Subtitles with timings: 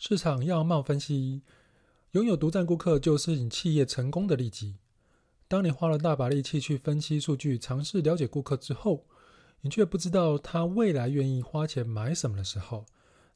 [0.00, 1.42] 市场样貌分析，
[2.12, 4.76] 拥有独占顾客就是你企业成功的利基。
[5.48, 9.04] 当你花了大把力气去分析数据，尝试了解顾客之后，
[9.62, 12.86] 你却不知道他未来愿意花钱买什么的时候，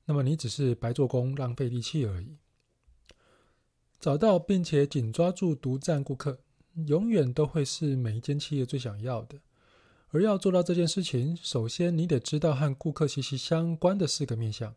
[0.04, 2.36] 那么你只是白做工，浪费力气而已。
[3.98, 6.38] 找到并且紧抓住独占顾客，
[6.86, 9.36] 永远都会是每一间企业最想要的。
[10.10, 14.76] 而要做到这件事情，首先你得知道和顾客息息相关的四个面向。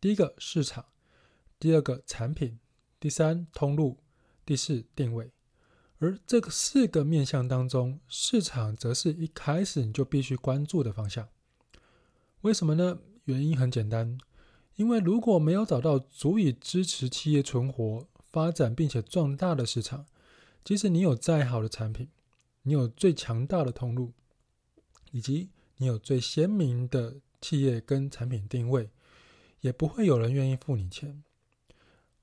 [0.00, 0.84] 第一个市场，
[1.58, 2.58] 第二个产品，
[3.00, 3.98] 第三通路，
[4.44, 5.32] 第四定位。
[5.98, 11.28] 而这个四个面向当中，市场则是一开始你就必须关注的方向。
[12.42, 12.98] 为什么呢？
[13.24, 14.18] 原因很简单，
[14.74, 20.04] 因为如果没有找到足以支持企业存活、发展并且壮大的市场，
[20.62, 22.10] 即使你有再好的产品，
[22.62, 24.12] 你有最强大的通路，
[25.10, 28.90] 以及你有最鲜明的企业跟产品定位，
[29.60, 31.22] 也不会有人愿意付你钱。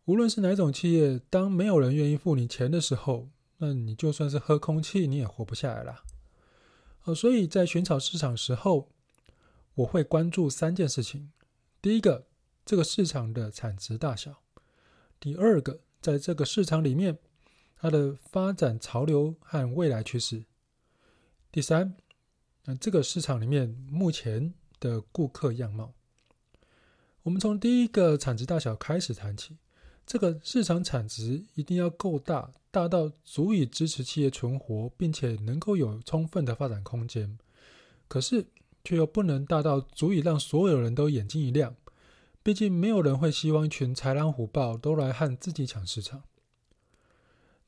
[0.06, 6.04] 无论是哪种企业，当没有人愿意付你钱的时候，那你就算是喝空气，你也活不下来了。
[7.06, 8.90] 呃，所以在寻找市场时候，
[9.76, 11.32] 我会关注三件事情：
[11.82, 12.28] 第一个，
[12.66, 14.34] 这个市场的产值大小；
[15.20, 17.18] 第二个，在这个市场里面，
[17.78, 20.46] 它的发展潮流和未来趋势；
[21.52, 21.96] 第三，
[22.66, 25.94] 那这个市场里面目前的顾客样貌。
[27.24, 29.58] 我们从第一个产值大小开始谈起。
[30.06, 37.38] 这个市场产值一定要够大，大到足以支持企业存活，并且能够有充分的发展空间。
[38.10, 38.46] 可是，
[38.84, 41.78] 却又不能大到足以让所有人都眼睛一亮。
[42.44, 46.24] 毕竟，没有人会希望一群豺狼虎豹都来和自己抢市场。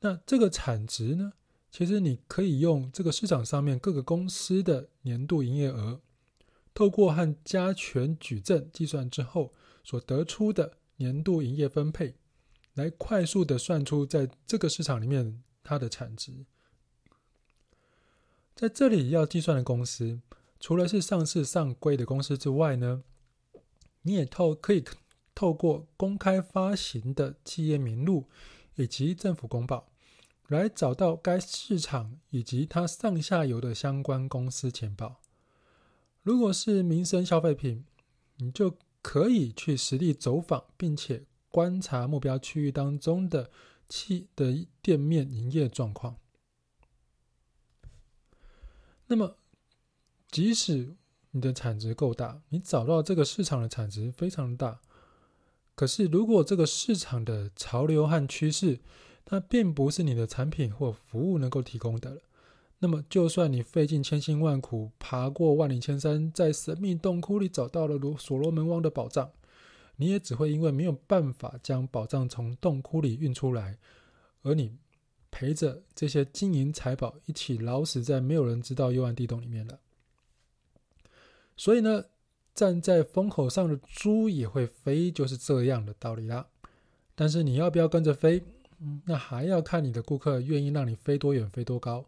[0.00, 1.32] 那这个产值呢？
[1.70, 6.00] 其实你可以用这个市场上面各个公司的年度营业额。
[6.76, 9.50] 透过和加权矩阵计算之后
[9.82, 12.14] 所得出的年度营业分配，
[12.74, 16.44] 来快速的算出在这个市场里面它的产值。
[18.54, 20.20] 在这里要计算的公司，
[20.60, 23.02] 除了是上市上柜的公司之外呢，
[24.02, 24.84] 你也透可以
[25.34, 28.26] 透过公开发行的企业名录
[28.74, 29.88] 以及政府公报，
[30.48, 35.22] 来找到该市场以及它上下游的相关公司情报。
[36.26, 37.84] 如果是民生消费品，
[38.38, 43.48] 你就可以去实地走访，并且观察目标区域当中的
[43.88, 46.16] 气的店面营业状况。
[49.06, 49.36] 那么，
[50.28, 50.96] 即使
[51.30, 54.80] 你的产值够大，你找到这个市场的产值非常大，
[55.76, 58.80] 可是如果这个市场的潮流和趋势，
[59.24, 62.22] 它并不是你的产品或服务能够提供的。
[62.78, 69.30] 那么，就算你费尽千辛万苦，爬过万里千山，在神秘洞窟里找到了罗所罗门王的宝藏，
[69.96, 73.78] 你也只会因为没有办法将宝藏从洞窟里运出来，
[74.42, 74.76] 而你
[75.30, 79.80] 陪着这些金银财宝一起老死在没有人知道幽暗地洞里面了。
[81.56, 82.04] 所以呢，
[82.54, 86.46] 站在风口上的猪也会飞，就是这样的道理啦。
[87.14, 88.44] 但是你要不要跟着飞？
[89.06, 92.04] 那还要看你的顾客愿意让你飞多远，飞多高。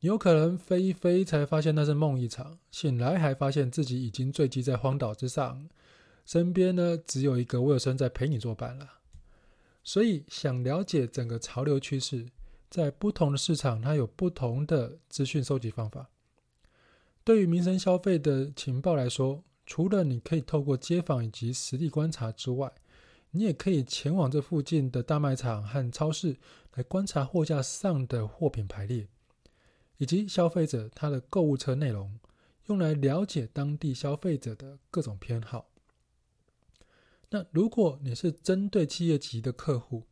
[0.00, 5.68] 你有可能飞一飞，才发现那是梦一场，醒来还发现自己已经坠机在荒岛之上，
[6.24, 8.88] 身边呢只有一个威尔森在陪你作伴了。
[9.84, 12.26] 所以，想了解整个潮流趋势，
[12.70, 16.08] 在不同的市场，它有不同的资讯收集方法。
[17.22, 22.72] 对于民生消费的情报来说，除了你可以透过街访以及实地观察之外，
[23.32, 26.36] 你也可以前往这附近的大卖场和超市
[26.74, 29.06] 来观察货架上的货品排列。
[30.00, 32.18] 以及消费者他的购物车内容，
[32.68, 35.66] 用来了解当地消费者的各种偏好。
[37.28, 40.04] 那如果你是针对企业级的客户，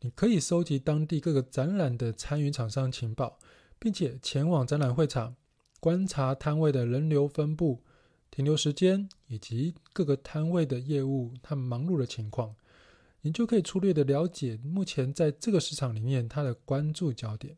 [0.00, 3.38] 你可以收集当地各个展览的参与厂商情报，
[3.78, 5.34] 并且前往展览会场
[5.80, 7.82] 观察摊位的人流分布、
[8.30, 12.54] 停留时间以及各个摊位的业务他们忙碌的情况，
[13.22, 17.56] 你就可以粗略的了解目前在这个市场里面它的关注焦点。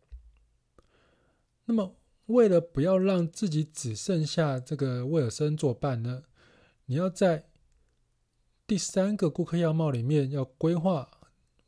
[1.73, 1.97] 那么，
[2.27, 6.25] 为了不要让自己只剩下这个威尔森作伴呢，
[6.85, 7.49] 你要在
[8.67, 11.11] 第三个顾客样貌里面要规划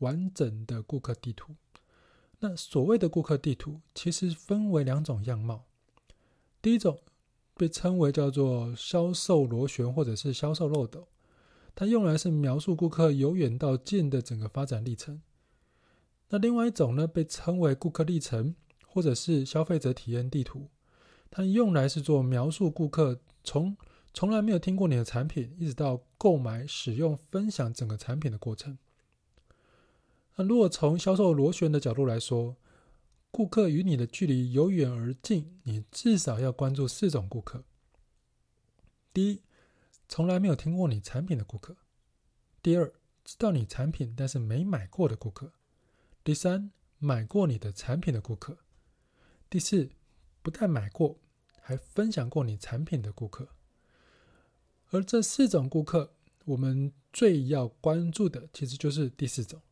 [0.01, 1.57] 完整的顾客地图。
[2.41, 5.65] 那所谓的顾客地图，其实分为两种样貌。
[6.61, 7.01] 第一种
[7.55, 11.09] 被称为叫做销售螺旋或者是销售漏斗，
[11.75, 15.23] 它用来是描述顾客由远到近的整个发展历程。
[16.29, 18.55] 那另外一种呢，被称为顾客历程。
[18.95, 20.69] 或者是消费者体验地图，
[21.29, 23.77] 它用来是做描述顾客从
[24.13, 28.79] 从来没有听过你的产品，一直到购买、使用、分享整个产品的过程。
[30.37, 32.57] 那如果从销售螺旋的角度来说，
[33.33, 37.65] 顾客与你的距离由远而近，你至少要关注四种顾客：
[39.13, 39.43] 第一，
[40.09, 41.75] 从来没有听过你产品的顾客；
[42.63, 42.93] 第二，
[43.25, 45.49] 知道你产品但是没买过的顾客；
[46.23, 46.71] 第三，
[47.01, 48.55] 买过你的产品的顾客；
[49.55, 49.89] 第四，
[50.43, 51.17] 不但买过，
[51.61, 53.47] 还分享过你产品的顾客。
[54.91, 56.13] 而这四种顾客，
[56.45, 59.63] 我们最要关注的其实就是第四种。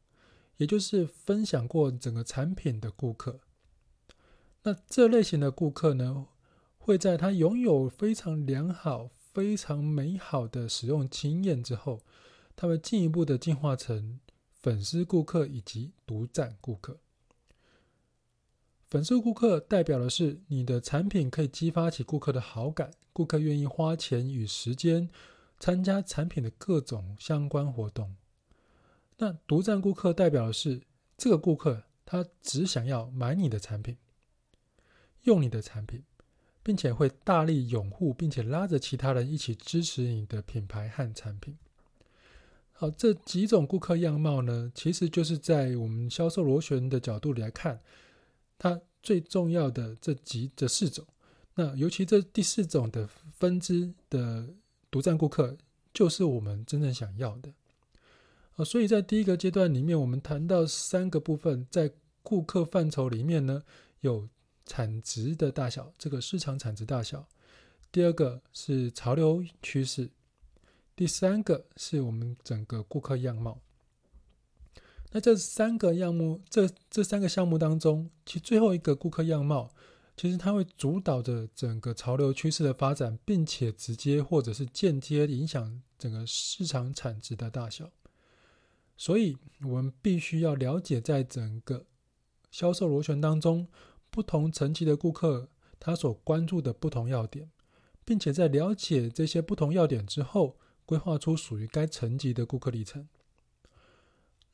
[0.59, 3.41] 也就是分享过整个产品的顾客，
[4.63, 6.29] 那这类型的顾客呢，
[6.79, 11.99] 会在他拥有非常良好、非常美好的使用经验之后，
[12.55, 14.21] 他会进一步的进化成
[14.53, 17.01] 粉丝顾客以及独占顾客。
[18.93, 25.09] 粉丝顾客代表的是你的产品可以激发起顾客的好感，顾客愿意花钱与时间
[25.59, 28.15] 参加产品的各种相关活动。
[29.17, 30.83] 那独占顾客代表的是，
[31.17, 33.97] 这个顾客他只想要买你的产品，
[35.23, 36.03] 用你的产品，
[36.63, 41.57] 并且会大力拥护，并且拉着其他人一起支持你的品牌和产品。
[42.73, 47.81] 好，这几种顾客样貌呢，其实就是在我们销售螺旋的角度来看，
[48.63, 51.05] 它最重要的这几这四种。
[51.57, 54.49] 那尤其这第四种的分支的
[54.89, 55.57] 独占顾客，
[55.93, 57.53] 就是我们真正想要的。
[58.55, 61.91] 啊，所以在第一个阶段里面，我们谈到三个部分，在
[62.23, 63.65] 顾客范畴里面呢，
[63.99, 64.29] 有
[64.65, 67.27] 产值的大小，这个市场产值大小；
[67.91, 70.07] 第二个是潮流趋势；
[70.95, 73.61] 第三个是我们整个顾客样貌。
[75.13, 79.71] 那这三个样目，这这三个项目当中，其最后一个顾客样貌，
[80.17, 87.91] 其实它会主导着整个潮流趋势的发展，并且直接或者是间接影响整个市场产值的大小。
[88.97, 91.85] 所以，我们必须要了解，在整个
[92.51, 93.69] 销售螺旋当中，
[94.11, 95.49] 不同层级的顾客
[95.79, 97.51] 他所关注的不同要点，
[98.05, 100.57] 并且在了解这些不同要点之后，
[100.87, 103.09] 规划出属于该层级的顾客里程。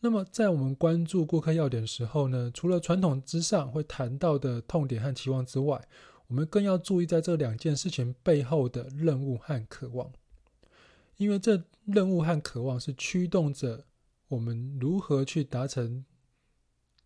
[0.01, 5.89] 那么，在我们关注顾客要点的时候呢，除了传统之上会谈到的痛点和期望之外，
[6.29, 10.13] 我们更要注意在这两件事情背后的任务和渴望，
[11.17, 13.85] 因为这任务和渴望是驱动着。
[14.29, 16.05] 我们如何去达成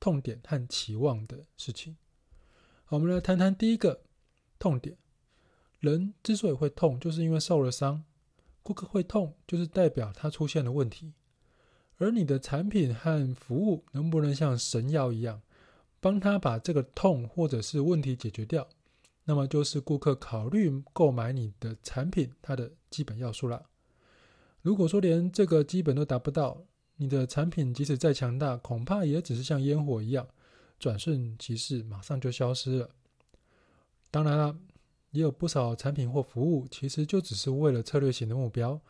[0.01, 1.97] 痛点和期望的事情？
[2.85, 4.03] 好，我们来谈谈第一个
[4.59, 4.97] 痛点。
[5.79, 8.03] 人之所以会痛，就是因为受了伤。
[8.65, 11.13] 顾客会痛，就是代表他出现了问题。
[12.03, 15.41] 而你的产品和服务能不能像神药一样，
[16.01, 18.67] 帮他把这个痛或者是问题解决掉？
[19.25, 23.67] 那么就是顾客考虑购买你的产品，它的基本要素了。
[24.63, 26.65] 如果说连这个基本都达不到，
[26.97, 30.27] 你的产品即使再强大，恐怕也只是像烟火一样，
[30.81, 32.91] 转瞬即逝，马上就消失了。
[34.11, 34.59] 当然了，
[35.13, 38.81] 也有不少产品或服务，其实就只是为了策略型的目标，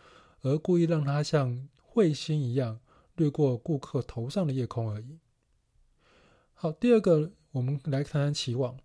[0.41, 2.81] 而故意让它像彗星一样
[3.17, 5.19] 掠过顾客头上的夜空而已。
[6.55, 8.79] 好，第二个，我们来谈谈期望。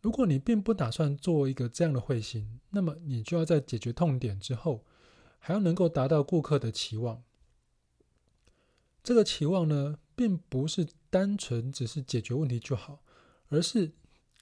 [0.00, 4.84] 如果你并不打算做一个这样的彗星，那么你就要在解决痛点之后，
[5.38, 7.22] 还要能够达到顾客的期望。
[9.02, 13.02] 这个期望呢，并不是单纯只是解决问题就好，
[13.48, 13.92] 而是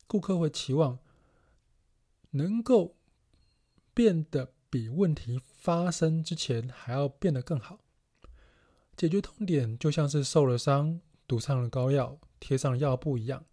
[0.06, 0.98] 顾客会期望
[2.30, 2.96] 能够
[3.94, 7.80] 变得比问题发生之前还要变得更好。
[8.96, 13.44] 解决痛点就像是受了伤，涂上了膏药，贴上了药布一样，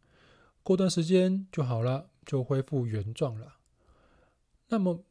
[0.63, 3.55] 过段时间就好了，就恢复原状了。
[4.69, 5.03] 那么，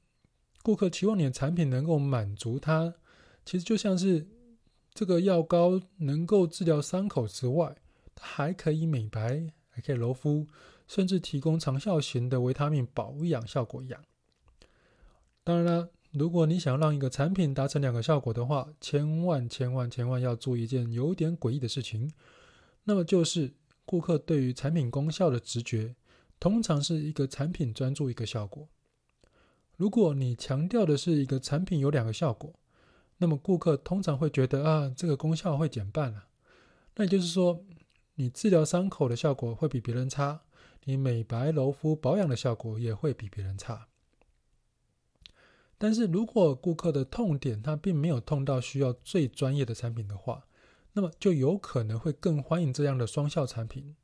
[0.63, 2.95] 顾客期望你的产品能够满足他，
[3.45, 4.29] 其实就像是。
[4.95, 7.79] 这个药膏能够治疗伤口之外，
[8.15, 10.47] 它还可以美白，还可以柔肤，
[10.87, 14.05] 甚至提供长效型的维他命保养效果一样。
[15.43, 22.13] 当然了，如果你想让一个产品达成两个效果的话，千万千万千万要做一件有点诡异的事情，
[22.85, 23.55] 那么就是
[23.87, 25.95] 顾客对于产品功效的直觉，
[26.39, 28.69] 通常是一个产品专注一个效果。
[29.79, 32.53] 如果你强调的是一个产品有两个效果，
[33.17, 36.29] 那么顾客通常会觉得啊，这个功效会减半了啊。
[36.97, 37.65] 那也就是说，
[38.17, 40.43] 你治疗伤口的效果会比别人差，
[40.85, 43.89] 你美白柔肤保养的效果也会比别人差。
[45.83, 50.47] 但是如果顾客的痛点他并没有痛到需要最专业的产品的话，
[50.93, 53.97] 那么就有可能会更欢迎这样的双效产品。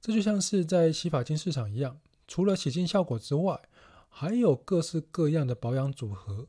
[0.00, 3.60] 这就像是在洗发精市场一样，除了洗净效果之外，
[4.08, 6.48] 还有各式各样的保养组合。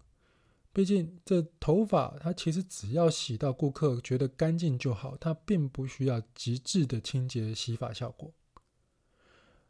[0.72, 8.32] 毕竟，这头发它其实只要洗到顾客觉得干净就好，它并不需要极致的清洁洗发效果。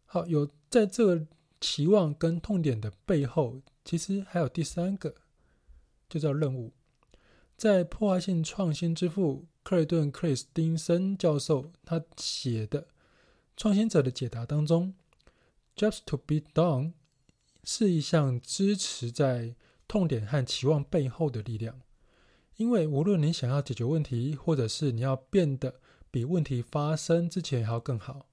[0.05, 1.25] 好，有在这个
[1.59, 5.15] 期望跟痛点的背后，其实还有第三个，
[6.09, 6.73] 就叫任务。
[7.55, 12.81] 在破坏性创新之父克雷顿·克里斯汀森教授他写的
[13.55, 14.93] 《创新者的解答》当中
[15.77, 16.91] ，“Jobs to be done”
[17.63, 19.55] 是一项支持在。
[19.87, 21.79] 痛点和期望背后的力量，
[22.55, 25.75] 因为无论你想要解决问题，或者是你要变得
[26.09, 28.25] 比问题发生之前还要更好，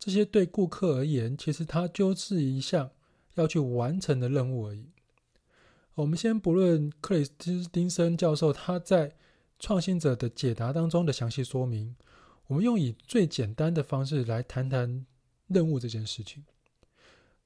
[0.00, 2.90] 这些对顾客而言，其实它就是一项
[3.34, 4.90] 要去完成的任务而已。
[5.94, 9.10] 我们先不论克里斯汀森教授他在
[9.58, 11.96] 《创新者的解答》当中的详细说明，
[12.46, 15.04] 我们用以最简单的方式来谈谈
[15.48, 16.44] 任务这件事情。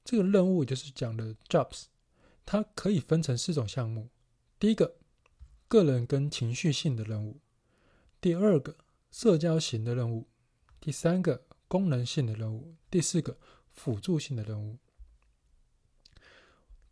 [0.03, 1.85] 这个任务就是讲的 jobs。
[2.47, 4.07] 它可以分成四种项目：
[4.59, 4.97] 第一个，
[5.67, 7.37] 个人跟情绪性的任务；
[8.21, 8.77] 第二个，
[9.09, 10.27] 社交型的任务；
[10.79, 13.35] 第三个，功能性的任务；第四个，
[13.71, 14.77] 辅助性的任务。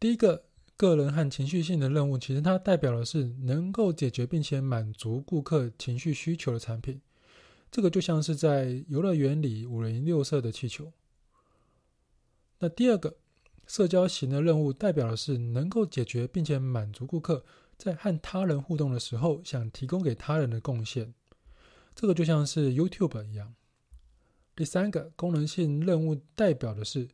[0.03, 0.43] 第一个，
[0.75, 6.99] 个人和情绪性的任务，其实它代表的是能够解决并且满足顾客情绪需求的产品。
[7.71, 10.91] 这个就像是在游乐园里五颜六色的气球。
[12.59, 13.15] 那第二个。
[13.65, 17.45] 社交型的任务代表的是能够解决并且满足顾客
[17.77, 21.13] 在和他人互动的时候想提供给他人的贡献，
[21.95, 23.55] 这个就像是 YouTube 一样。
[24.53, 27.07] 第三个功能性任务代表的是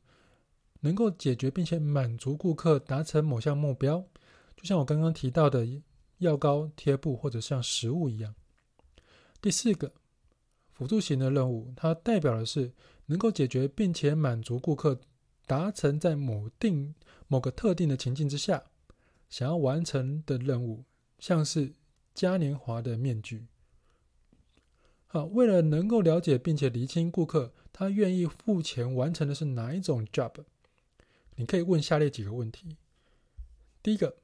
[0.79, 4.03] 能够解决并且满足顾客达成某项目标，
[4.55, 5.67] 就像我刚刚提到的
[6.17, 8.36] 药膏、贴布或者像食物一样。
[9.41, 9.93] 第四个
[10.71, 12.74] 辅助型的任务，它代表的是
[13.05, 15.00] 能够解决并且满足顾客。
[15.48, 16.93] 达成在某定
[17.27, 18.65] 某个特定的情境之下
[19.31, 20.86] 想要完成的任务，
[21.17, 21.74] 像是
[22.13, 23.48] 嘉年华的面具。
[25.07, 30.31] 好，为了能够了解并且厘清顾客他愿意付钱完成的是哪一种 job，
[31.39, 32.75] 你可以问下列几个问题：
[33.81, 34.17] 第一个，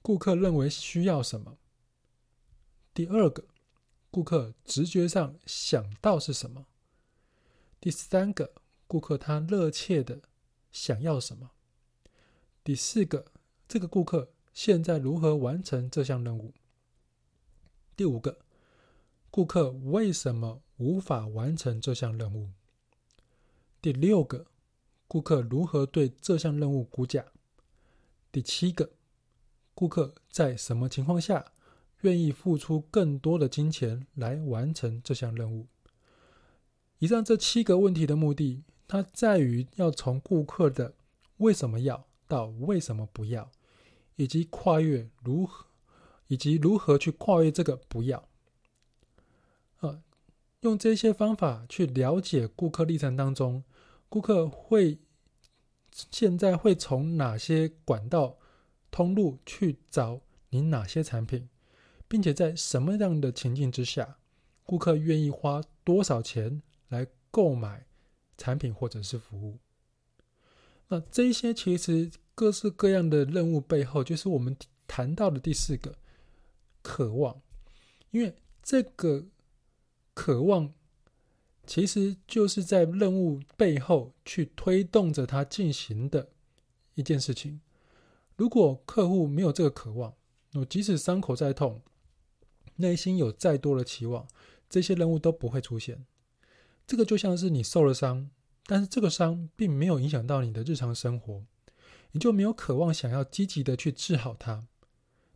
[0.00, 1.58] 顾客认为需要什么？
[2.94, 3.44] 第二个，
[4.10, 6.66] 顾客直觉上想到是什么？
[7.78, 8.54] 第三个，
[8.86, 10.22] 顾客他热切的。
[10.72, 11.50] 想要什么？
[12.64, 13.32] 第四个，
[13.68, 16.54] 这个顾客现在如何完成这项任务？
[17.94, 18.38] 第五个，
[19.30, 22.50] 顾客为什么无法完成这项任务？
[23.82, 24.46] 第六个，
[25.08, 27.24] 顾客如何对这项任务估价？
[28.30, 28.90] 第七个，
[29.74, 31.52] 顾客在什么情况下
[32.00, 35.66] 愿意付出更多的金钱来完成这项任务？
[36.98, 38.64] 以上这七个问题的目的。
[38.88, 40.94] 它在于要从顾客的
[41.38, 43.50] 为什么要到为什么不要，
[44.14, 45.66] 以及跨越如何，
[46.28, 48.28] 以及如何去跨越这个不要。
[49.80, 50.00] 呃，
[50.60, 53.64] 用这些方法去了解顾客历程当中，
[54.08, 54.98] 顾客会
[55.90, 58.38] 现在会从哪些管道
[58.90, 60.20] 通路去找
[60.50, 61.48] 你哪些产品，
[62.08, 64.18] 并且在什么样的情境之下，
[64.64, 67.86] 顾客愿意花多少钱来购买。
[68.38, 69.58] 产品或者是服务，
[70.88, 74.54] 那这些其实各式各样的任务背后，就是我们
[74.86, 75.96] 谈到的第四个
[76.82, 77.40] 渴望，
[78.10, 79.24] 因为这个
[80.12, 80.70] 渴望
[81.66, 86.28] 其实就是在任务背后去推动着它进行的
[86.94, 87.60] 一件事情。
[88.36, 90.14] 如果客户没有这个渴望，
[90.52, 91.82] 那即使伤口再痛，
[92.76, 94.26] 内心有再多的期望，
[94.70, 96.06] 这些任务都不会出现。
[96.86, 98.30] 这个就像是你受了伤，
[98.66, 101.42] 但是这个伤并没有影响到你的日常生活，
[102.12, 104.66] 你就没有渴望想要积极的去治好它，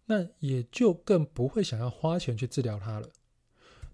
[0.07, 3.09] 那也就更不会想要花钱去治疗它了。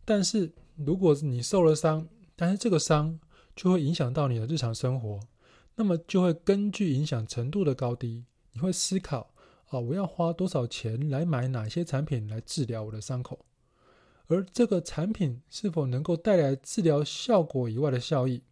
[0.04, 3.18] 但是如果你受了伤，但是这个伤
[3.54, 5.18] 就会影响到你的日常生活，
[5.74, 9.32] 那么就会根据影响程度的高低，你会思考
[9.70, 13.44] 啊，我要花多少钱来买哪些产品来治疗我的伤口。
[14.28, 18.42] 而这个产品是否能够带来治疗效果以外的效益，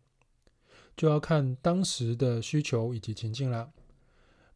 [0.97, 3.73] 就要看当时的需求以及情境了。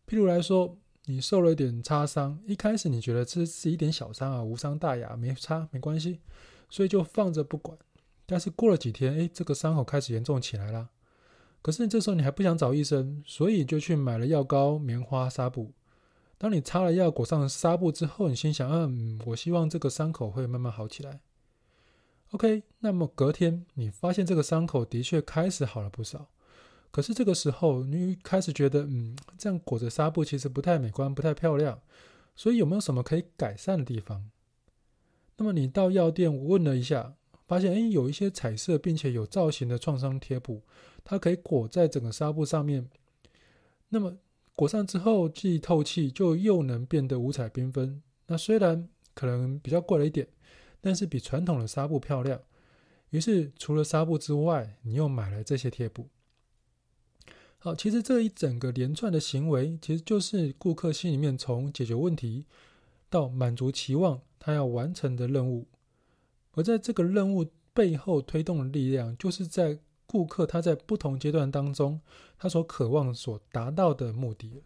[0.06, 6.20] 譬如来说，你受了一点擦伤，一开始你觉得这是一点小伤啊，无伤大雅，没擦没关系，
[6.70, 7.76] 所以就放着不管。
[8.30, 10.90] 但是过了几天，诶，这个伤口开始严重起来了。
[11.62, 15.73] 可是这时候你还不想找医生，所以就去买了药膏、棉花、纱布。
[16.37, 21.20] 当你擦了药，裹上纱布之后，你心想：嗯，我希望这个伤口会慢慢好起来。
[22.32, 26.28] OK，那么隔天你发现这个伤口的确开始好了不少，
[26.90, 31.80] 可是这个时候，你开始觉得，嗯，这样裹着纱布其实不太美观，不太漂亮。
[32.37, 34.30] 所以有没有什么可以改善的地方？
[35.38, 37.14] 那么你到药店问了一下，
[37.48, 40.62] 发现，诶，有一些彩色并且有造型的创伤贴布，
[41.02, 42.88] 它可以裹在整个纱布上面。
[43.88, 44.18] 那么
[44.54, 48.02] 裹上之后，既透气，就又能变得五彩缤纷。
[48.26, 50.28] 那虽然可能比较贵了一点，
[50.80, 52.38] 但是比传统的纱布漂亮。
[53.10, 56.08] 于是，除了纱布之外，你又买了这些贴布。
[57.56, 62.44] 好，其实这一整个连串的行为，其实就是顾客心里面从解决问题
[63.08, 65.66] 到满足期望，他要完成的任务。
[66.58, 72.00] 而在这个任务背后推动的力量，就是在顾客他在不同阶段当中，
[72.36, 74.64] 他所渴望所达到的目的。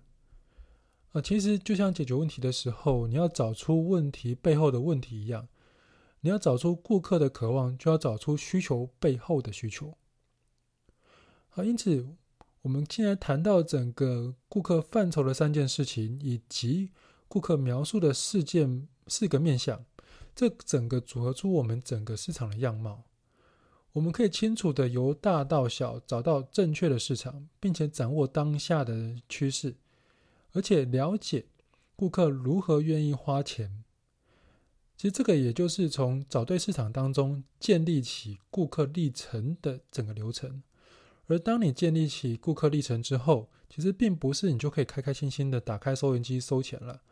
[1.10, 5.46] 啊，其实就像解决问题的时候，你要找出问题背后的问题一样。
[6.22, 9.92] 你要找出顾客的渴望，就要找出需求背后的需求。
[11.50, 12.06] 好，因此
[12.62, 16.92] 我们现在谈到整个顾客范畴的三件事情，以及
[17.28, 19.84] 顾客描述的事件四个面向，
[20.34, 23.04] 这整个组合出我们整个市场的样貌。
[23.92, 29.76] 我们可以清楚的由大到小找到正确的市场，并且掌握当下的趋势，
[30.52, 31.44] 而且了解
[31.94, 33.84] 顾客如何愿意花钱。
[34.96, 40.62] 其实这个也就是从找对市场当中建立起顾客历程的整个流程，
[41.26, 47.02] 而当你建立起顾客历程之后，其实并不是你就可以开开心心的打开收银机收钱了，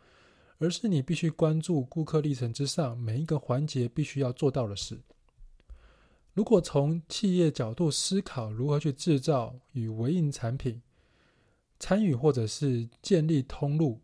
[0.61, 5.01] 而是你必须关注顾客历程之上每一个环节必须要做到的事。
[6.35, 10.83] 如果从企业角度思考如何去制造与维运产品，
[11.79, 14.01] 参与或者是建立通路、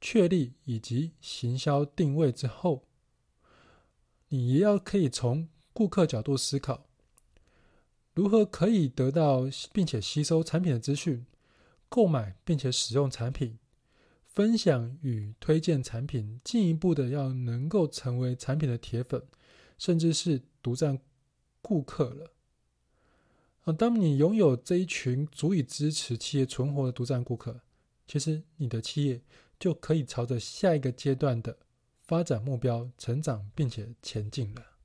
[0.00, 2.84] 确立以及行销定位之后。
[4.28, 6.86] 你也要可以从顾客角度思考，
[8.12, 11.26] 如何可以得到并且吸收产品的资讯，
[11.88, 13.58] 购买并且使用产品，
[14.38, 19.20] 分享与推荐产品，进一步的要能够成为产品的铁粉，
[19.78, 20.96] 甚至是独占
[21.60, 22.30] 顾客了。
[23.64, 27.60] 啊，当你拥有这一群足以支持企业存活的独占顾客，
[28.06, 29.20] 其实你的企业
[29.58, 31.58] 就可以朝着下一个阶段的。
[31.98, 34.77] 发展目标、成长，并且前进了。